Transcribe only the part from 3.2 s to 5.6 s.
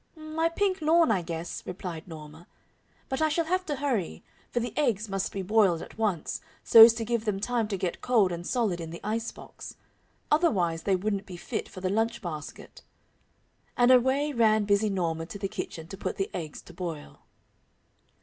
I shall have to hurry, for the eggs must be